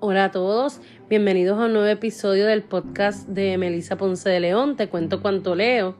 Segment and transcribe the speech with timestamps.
[0.00, 4.76] Hola a todos, bienvenidos a un nuevo episodio del podcast de Melissa Ponce de León,
[4.76, 5.96] te cuento cuánto leo.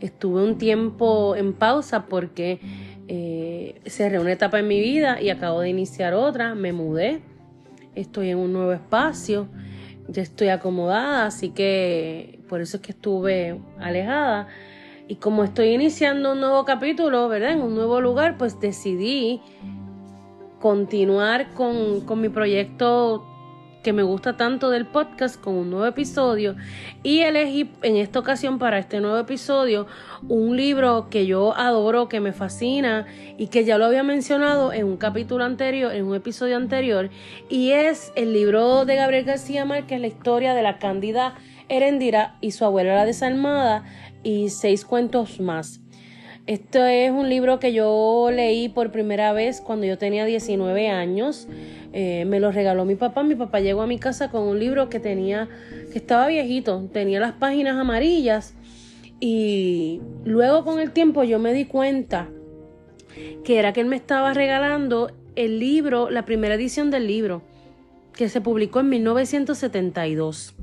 [0.00, 2.58] Estuve un tiempo en pausa porque
[3.06, 7.20] eh, cerré una etapa en mi vida y acabo de iniciar otra, me mudé,
[7.94, 9.46] estoy en un nuevo espacio,
[10.08, 14.48] ya estoy acomodada, así que por eso es que estuve alejada.
[15.06, 17.52] Y como estoy iniciando un nuevo capítulo, ¿verdad?
[17.52, 19.40] En un nuevo lugar, pues decidí
[20.60, 23.27] continuar con, con mi proyecto
[23.82, 26.56] que me gusta tanto del podcast con un nuevo episodio
[27.02, 29.86] y elegí en esta ocasión para este nuevo episodio
[30.28, 34.86] un libro que yo adoro, que me fascina y que ya lo había mencionado en
[34.86, 37.10] un capítulo anterior, en un episodio anterior
[37.48, 41.34] y es el libro de Gabriel García Márquez, la historia de la cándida
[41.68, 43.84] Herendira y su abuela la desalmada
[44.22, 45.80] y seis cuentos más.
[46.48, 51.46] Esto es un libro que yo leí por primera vez cuando yo tenía 19 años.
[51.92, 53.22] Eh, me lo regaló mi papá.
[53.22, 55.50] Mi papá llegó a mi casa con un libro que tenía,
[55.92, 58.54] que estaba viejito, tenía las páginas amarillas.
[59.20, 62.30] Y luego con el tiempo yo me di cuenta
[63.44, 67.42] que era que él me estaba regalando el libro, la primera edición del libro,
[68.14, 70.54] que se publicó en 1972.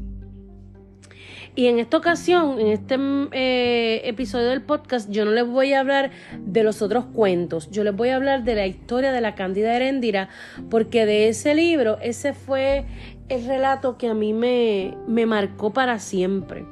[1.58, 2.98] Y en esta ocasión, en este
[3.31, 7.86] eh, episodio del podcast, yo no les voy a hablar de los otros cuentos, yo
[7.86, 10.28] les voy a hablar de la historia de la Cándida Heréndira,
[10.70, 12.83] porque de ese libro, ese fue
[13.30, 16.66] el relato que a mí me, me marcó para siempre.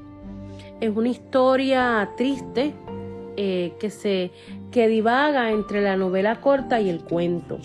[0.82, 2.74] Es una historia triste
[3.38, 4.32] eh, que, se,
[4.70, 7.58] que divaga entre la novela corta y el cuento.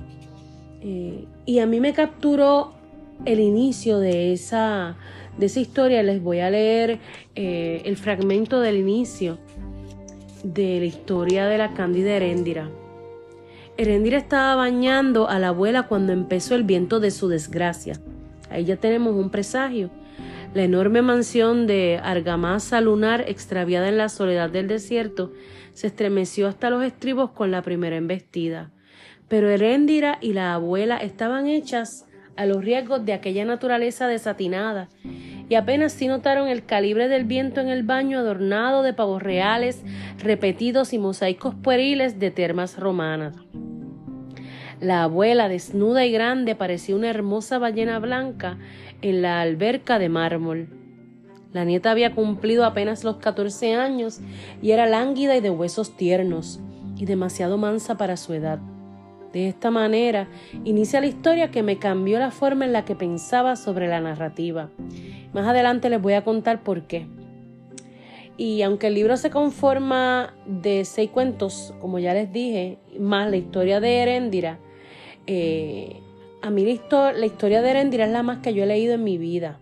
[0.83, 2.75] Eh, y a mí me capturó
[3.25, 4.97] el inicio de esa
[5.39, 6.98] de esa historia les voy a leer
[7.34, 9.39] eh, el fragmento del inicio
[10.42, 12.69] de la historia de la Cándida Heréndira.
[13.77, 18.00] Heréndira estaba bañando a la abuela cuando empezó el viento de su desgracia.
[18.50, 19.91] Ahí ya tenemos un presagio.
[20.55, 25.32] La enorme mansión de argamasa lunar extraviada en la soledad del desierto
[25.75, 28.72] se estremeció hasta los estribos con la primera embestida.
[29.28, 32.08] Pero Heréndira y la abuela estaban hechas
[32.38, 34.88] a los riesgos de aquella naturaleza desatinada,
[35.49, 39.82] y apenas sí notaron el calibre del viento en el baño adornado de pavos reales,
[40.22, 43.34] repetidos y mosaicos pueriles de termas romanas.
[44.81, 48.56] La abuela, desnuda y grande, parecía una hermosa ballena blanca
[49.03, 50.69] en la alberca de mármol.
[51.53, 54.21] La nieta había cumplido apenas los catorce años
[54.62, 56.60] y era lánguida y de huesos tiernos,
[56.97, 58.60] y demasiado mansa para su edad.
[59.33, 60.28] De esta manera
[60.65, 64.71] inicia la historia que me cambió la forma en la que pensaba sobre la narrativa.
[65.33, 67.06] Más adelante les voy a contar por qué.
[68.39, 73.37] Y aunque el libro se conforma de seis cuentos, como ya les dije, más la
[73.37, 74.61] historia de Heréndira,
[75.27, 76.00] eh,
[76.41, 79.05] a mí la, la historia de Heréndira es la más que yo he leído en
[79.05, 79.60] mi vida.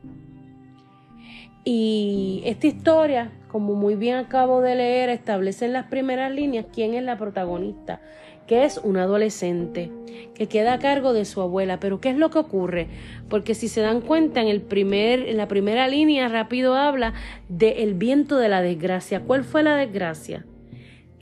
[1.65, 6.95] Y esta historia, como muy bien acabo de leer, establece en las primeras líneas quién
[6.95, 8.01] es la protagonista
[8.47, 9.91] que es un adolescente
[10.35, 11.81] que queda a cargo de su abuela.
[11.81, 12.89] Pero ¿qué es lo que ocurre?
[13.29, 17.15] Porque si se dan cuenta, en, el primer, en la primera línea rápido habla
[17.49, 19.21] del viento de la desgracia.
[19.21, 20.45] ¿Cuál fue la desgracia?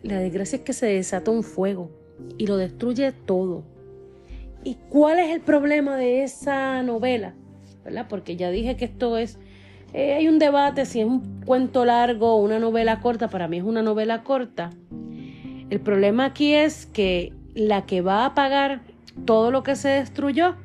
[0.02, 1.90] La desgracia es que se desata un fuego
[2.38, 3.64] y lo destruye todo.
[4.62, 7.34] ¿Y cuál es el problema de esa novela?
[7.84, 8.06] ¿Verdad?
[8.08, 9.38] Porque ya dije que esto es...
[9.92, 13.28] Eh, hay un debate si es un cuento largo o una novela corta.
[13.28, 14.70] Para mí es una novela corta
[15.70, 18.82] el problema aquí es que la que va a pagar
[19.24, 20.56] todo lo que se destruyó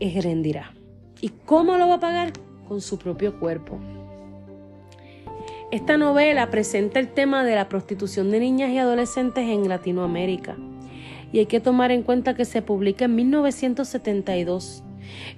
[0.00, 0.72] es Herendira.
[1.20, 2.32] ¿Y cómo lo va a pagar?
[2.66, 3.78] Con su propio cuerpo.
[5.70, 10.56] Esta novela presenta el tema de la prostitución de niñas y adolescentes en Latinoamérica.
[11.32, 14.82] Y hay que tomar en cuenta que se publica en 1972.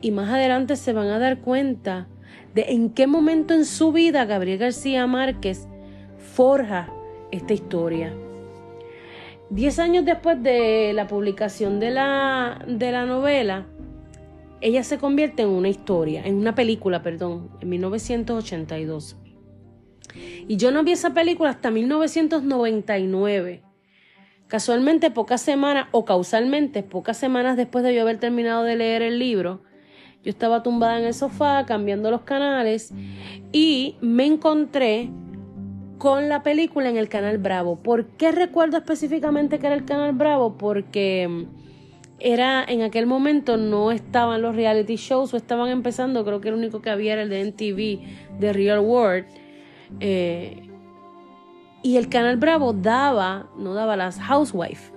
[0.01, 2.07] Y más adelante se van a dar cuenta
[2.55, 5.67] de en qué momento en su vida Gabriel García Márquez
[6.35, 6.93] forja
[7.33, 8.15] esta historia.
[9.51, 13.67] Diez años después de la publicación de la, de la novela,
[14.61, 19.17] ella se convierte en una historia, en una película, perdón, en 1982.
[20.47, 23.63] Y yo no vi esa película hasta 1999.
[24.47, 29.19] Casualmente, pocas semanas, o causalmente, pocas semanas después de yo haber terminado de leer el
[29.19, 29.63] libro,
[30.23, 32.93] yo estaba tumbada en el sofá cambiando los canales
[33.53, 35.11] y me encontré
[36.01, 37.77] con la película en el canal Bravo.
[37.77, 40.57] ¿Por qué recuerdo específicamente que era el canal Bravo?
[40.57, 41.45] Porque mm,
[42.19, 46.55] era en aquel momento no estaban los reality shows o estaban empezando, creo que el
[46.55, 49.27] único que había era el de NTV, de Real World.
[50.01, 50.71] Eh,
[51.83, 54.95] y el canal Bravo daba, no daba las Housewives,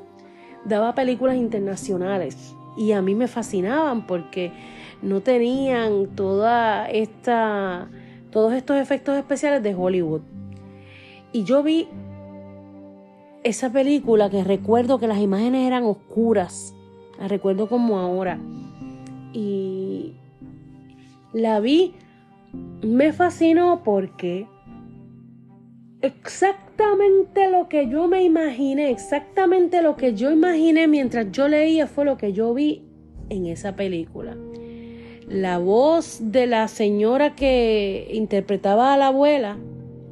[0.63, 2.55] daba películas internacionales.
[2.77, 4.53] Y a mí me fascinaban porque
[5.01, 7.89] no tenían toda esta,
[8.31, 10.21] todos estos efectos especiales de Hollywood.
[11.33, 11.87] Y yo vi
[13.43, 16.73] esa película que recuerdo que las imágenes eran oscuras,
[17.19, 18.39] la recuerdo como ahora.
[19.33, 20.13] Y
[21.33, 21.95] la vi,
[22.83, 24.45] me fascinó porque
[26.01, 32.05] exactamente lo que yo me imaginé, exactamente lo que yo imaginé mientras yo leía fue
[32.05, 32.83] lo que yo vi
[33.29, 34.37] en esa película.
[35.27, 39.57] La voz de la señora que interpretaba a la abuela,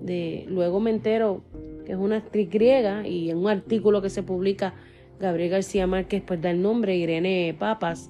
[0.02, 1.42] de luego me entero
[1.86, 4.74] que es una actriz griega y en un artículo que se publica
[5.20, 8.10] Gabriel García Márquez pues da el nombre Irene Papas.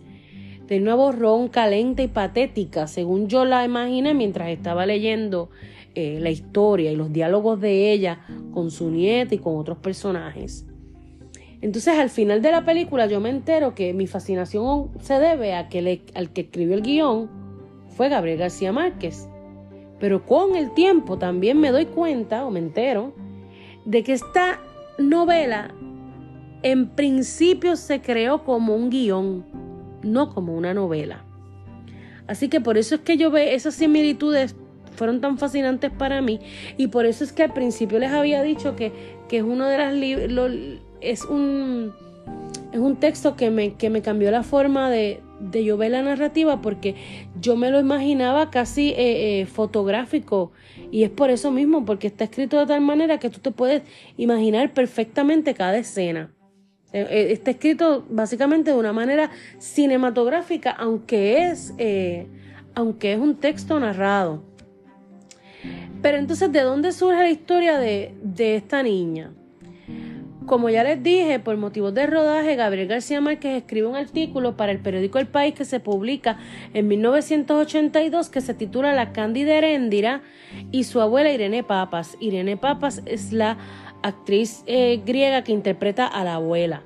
[0.68, 5.50] De una voz ronca, y patética, según yo la imaginé mientras estaba leyendo
[5.96, 8.22] eh, la historia y los diálogos de ella
[8.54, 10.66] con su nieta y con otros personajes.
[11.60, 15.68] Entonces al final de la película yo me entero que mi fascinación se debe a
[15.68, 17.30] que al que escribió el guion
[17.90, 19.28] fue Gabriel García Márquez.
[20.02, 23.14] Pero con el tiempo también me doy cuenta o me entero
[23.86, 24.60] de que esta
[24.98, 25.74] novela
[26.64, 29.46] en principio se creó como un guion,
[30.04, 31.24] no como una novela.
[32.28, 34.56] Así que por eso es que yo veo esas similitudes
[34.96, 36.40] fueron tan fascinantes para mí
[36.78, 38.92] y por eso es que al principio les había dicho que,
[39.30, 39.94] es uno de las
[41.00, 41.94] es un
[42.74, 46.62] es un texto que me, que me cambió la forma de, de yo la narrativa
[46.62, 46.96] porque
[47.40, 50.52] yo me lo imaginaba casi eh, eh, fotográfico
[50.92, 53.84] y es por eso mismo, porque está escrito de tal manera que tú te puedes
[54.18, 56.34] imaginar perfectamente cada escena.
[56.94, 61.74] Eh, está escrito básicamente de una manera cinematográfica, aunque es,
[62.76, 64.44] aunque es un texto narrado.
[66.02, 69.32] Pero entonces, ¿de dónde surge la historia de, esta niña?
[70.46, 74.72] Como ya les dije, por motivos de rodaje, Gabriel García Márquez escribe un artículo para
[74.72, 76.40] el periódico El País que se publica
[76.74, 80.22] en 1982 que se titula La Cándida Heréndira
[80.72, 82.18] y su abuela Irene Papas.
[82.20, 83.58] Irene Papas es la
[84.04, 86.84] actriz eh, griega que interpreta a la abuela.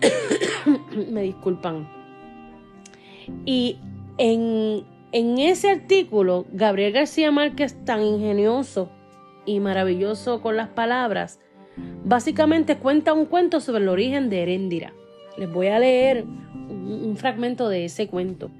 [1.10, 1.88] Me disculpan.
[3.44, 3.78] Y
[4.18, 8.90] en en ese artículo, Gabriel García Márquez, tan ingenioso
[9.46, 11.40] y maravilloso con las palabras,
[12.04, 14.92] básicamente cuenta un cuento sobre el origen de Heréndira.
[15.36, 18.50] Les voy a leer un, fragmento de ese cuento.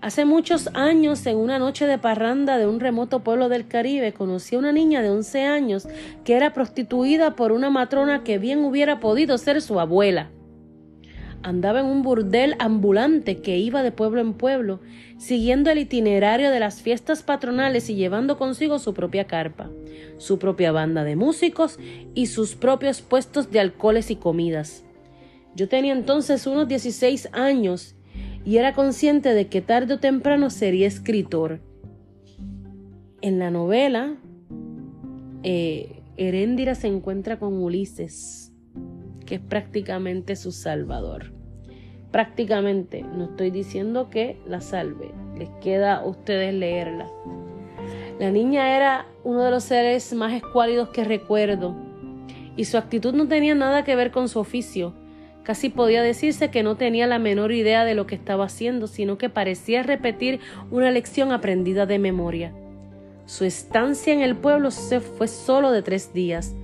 [0.00, 4.56] Hace muchos años, en una noche de parranda de un remoto pueblo del Caribe, conocí
[4.56, 5.88] a una niña de 11 años
[6.24, 10.30] que era prostituida por una matrona que bien hubiera podido ser su abuela.
[11.42, 14.80] Andaba en un burdel ambulante que iba de pueblo en pueblo,
[15.18, 19.68] siguiendo el itinerario de las fiestas patronales y llevando consigo su propia carpa,
[20.18, 21.80] su propia banda de músicos
[22.14, 24.84] y sus propios puestos de alcoholes y comidas.
[25.56, 27.96] Yo tenía entonces unos 16 años
[28.44, 31.60] y era consciente de que tarde o temprano sería escritor.
[33.20, 34.16] En la novela,
[35.42, 38.51] eh, Heréndira se encuentra con Ulises
[39.32, 41.32] que es prácticamente su salvador.
[42.10, 47.08] Prácticamente, no estoy diciendo que la salve, les queda a ustedes leerla.
[48.20, 51.74] La niña era uno de los seres más escuálidos que recuerdo,
[52.58, 54.92] y su actitud no tenía nada que ver con su oficio.
[55.44, 59.16] Casi podía decirse que no tenía la menor idea de lo que estaba haciendo, sino
[59.16, 62.52] que parecía repetir una lección aprendida de memoria.
[63.24, 66.54] Su estancia en el pueblo se fue solo de tres días,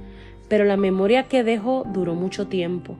[0.49, 2.97] pero la memoria que dejó duró mucho tiempo.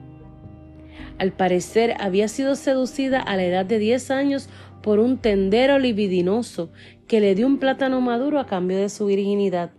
[1.17, 4.49] Al parecer había sido seducida a la edad de 10 años
[4.81, 6.71] por un tendero libidinoso
[7.07, 9.71] que le dio un plátano maduro a cambio de su virginidad,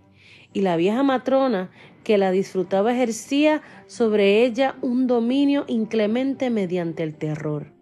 [0.52, 1.70] y la vieja matrona
[2.04, 7.79] que la disfrutaba ejercía sobre ella un dominio inclemente mediante el terror.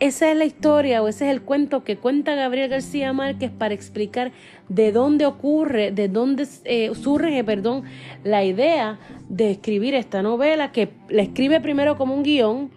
[0.00, 3.74] Esa es la historia o ese es el cuento que cuenta Gabriel García Márquez para
[3.74, 4.30] explicar
[4.68, 7.82] de dónde ocurre, de dónde eh, surge, perdón,
[8.22, 12.70] la idea de escribir esta novela que la escribe primero como un guion,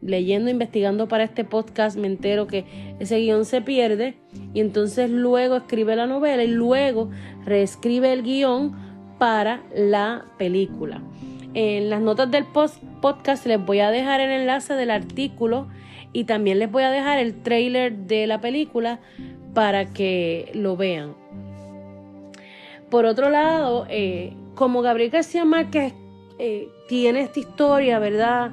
[0.00, 2.64] leyendo, investigando para este podcast me entero que
[3.00, 4.14] ese guion se pierde
[4.54, 7.10] y entonces luego escribe la novela y luego
[7.44, 8.72] reescribe el guion
[9.18, 11.02] para la película.
[11.52, 15.68] En las notas del podcast les voy a dejar el enlace del artículo
[16.12, 19.00] y también les voy a dejar el trailer de la película
[19.54, 21.14] para que lo vean.
[22.90, 25.94] Por otro lado, eh, como Gabriel García Márquez
[26.38, 28.50] eh, tiene esta historia, ¿verdad?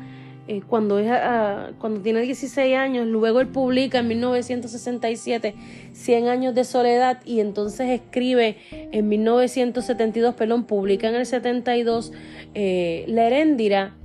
[0.47, 5.55] Eh, cuando, es, ah, cuando tiene 16 años, luego él publica en 1967
[5.93, 12.13] 100 años de soledad y entonces escribe en 1972, perdón, publica en el 72
[12.53, 13.95] La Heréndira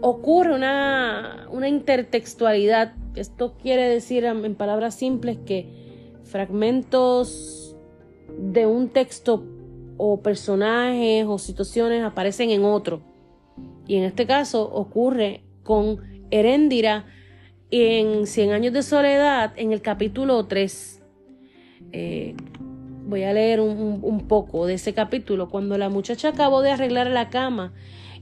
[0.00, 2.94] ocurre una, una intertextualidad.
[3.14, 7.76] Esto quiere decir en palabras simples que fragmentos
[8.38, 9.44] de un texto
[9.96, 13.02] o personajes o situaciones aparecen en otro.
[13.86, 17.06] Y en este caso ocurre con Heréndira
[17.70, 21.02] en Cien años de soledad, en el capítulo 3.
[21.92, 22.34] Eh,
[23.06, 25.48] voy a leer un, un, poco de ese capítulo.
[25.48, 27.72] Cuando la muchacha acabó de arreglar la cama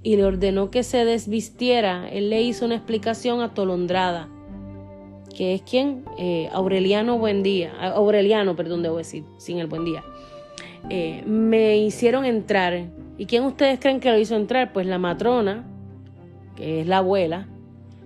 [0.06, 4.28] y le ordenó que se desvistiera, él le hizo una explicación atolondrada.
[5.36, 6.04] Que es quien?
[6.16, 7.72] Eh, Aureliano Buendía.
[7.92, 10.04] Aureliano, perdón, debo decir, sin el buen día.
[10.90, 12.84] Eh, me hicieron entrar.
[13.18, 14.72] ¿Y quién ustedes creen que lo hizo entrar?
[14.72, 15.66] Pues la matrona,
[16.54, 17.48] que es la abuela,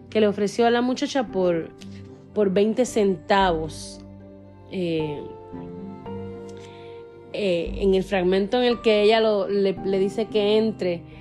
[0.09, 1.69] que le ofreció a la muchacha por,
[2.33, 4.01] por 20 centavos.
[4.73, 5.23] Eh,
[7.35, 11.20] en el fragmento en el que ella le, dice que entre,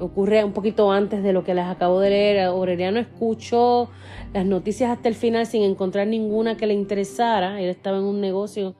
[0.00, 2.40] ocurre un poquito antes de lo que les acabo de leer.
[2.40, 3.90] Aureliano escuchó
[4.32, 7.60] las noticias hasta el final sin encontrar ninguna que le interesara.
[7.60, 8.74] Él estaba en un negocio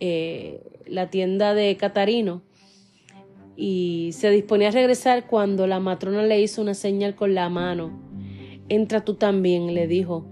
[0.00, 2.42] eh, la tienda de Catarino
[3.54, 8.00] y se disponía a regresar cuando la matrona le hizo una señal con la mano.
[8.70, 10.26] Entra tú también, le dijo.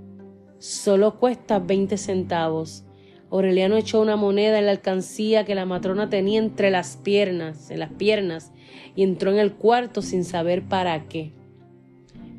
[0.59, 2.88] Solo cuesta 20 centavos.
[3.31, 7.81] Aureliano echó una moneda en la alcancía que la matrona tenía entre las piernas, en
[7.81, 8.53] las piernas,
[8.97, 11.33] y entró en el cuarto sin saber para qué.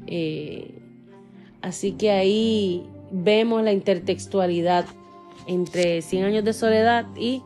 [0.08, 0.80] Eh,
[1.62, 4.86] así que ahí vemos la intertextualidad
[5.48, 7.44] entre Cien años de soledad y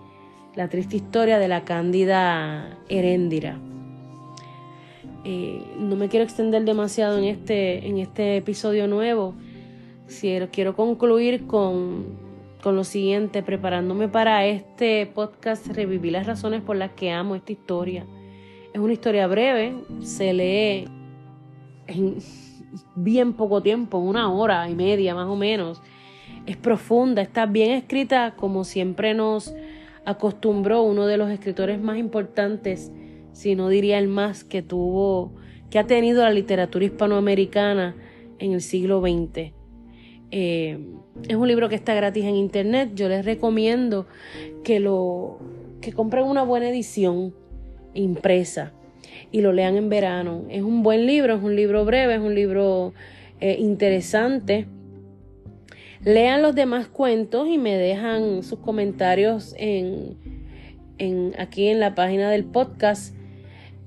[0.56, 3.60] la triste historia de la cándida Heréndira.
[5.26, 9.36] Eh, no me quiero extender demasiado en este, en este episodio nuevo.
[10.20, 12.23] Quiero, quiero concluir con,
[12.64, 17.52] con lo siguiente, preparándome para este podcast, reviví las razones por las que amo esta
[17.52, 18.08] historia.
[18.74, 20.86] Es una historia breve, se lee
[21.88, 22.16] en
[22.96, 25.82] bien poco tiempo, una hora y media más o menos
[26.46, 29.54] es profunda, está bien escrita como siempre nos
[30.06, 32.92] acostumbró uno de los escritores más importantes,
[33.32, 35.34] si no diría el más que tuvo,
[35.70, 37.96] que ha tenido la literatura hispanoamericana
[38.40, 39.54] en el siglo XX.
[40.36, 40.80] Eh,
[41.28, 42.92] es un libro que está gratis en internet.
[42.96, 44.08] Yo les recomiendo
[44.64, 45.38] que lo
[45.80, 47.36] que compren una buena edición
[47.94, 48.74] impresa
[49.32, 50.46] y lo lean en verano.
[50.50, 52.94] Es un buen libro, es un libro breve, es un libro
[53.40, 54.66] eh, interesante
[56.06, 60.18] Lean los demás cuentos y me dejan sus comentarios en,
[61.38, 63.16] aquí en la página del podcast.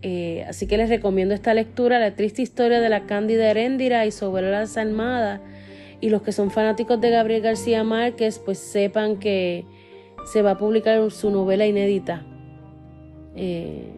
[0.01, 4.13] Eh, así que les recomiendo esta lectura, La triste historia de la Cándida Heréndira y
[4.13, 5.43] sobre la Almada.
[6.01, 9.65] Y los que son fanáticos de Gabriel García Márquez, pues sepan que
[10.25, 12.25] se va a publicar su novela inédita.
[13.35, 13.93] Eh,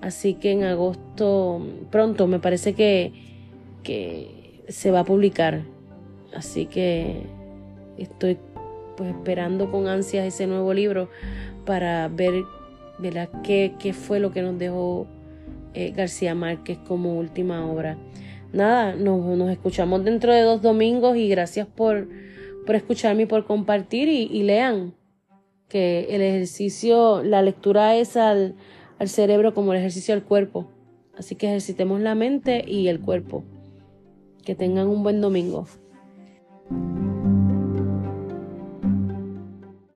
[0.00, 3.12] así que en agosto, pronto, me parece que,
[3.82, 5.62] que se va a publicar.
[6.34, 7.22] Así que
[7.96, 8.38] estoy
[8.96, 11.08] pues esperando con ansias ese nuevo libro
[11.64, 12.44] para ver
[13.44, 15.06] Qué, qué fue lo que nos dejó
[15.74, 17.98] eh, García Márquez como última obra.
[18.52, 22.08] Nada, nos, escuchamos dentro de dos domingos y gracias por,
[22.64, 24.94] por escucharme y por compartir y, lean
[25.68, 28.54] que el ejercicio, la lectura es al,
[28.98, 30.70] al cerebro como el ejercicio al cuerpo.
[31.18, 33.42] Así que ejercitemos la mente y el cuerpo.
[34.44, 35.66] Que tengan un buen domingo.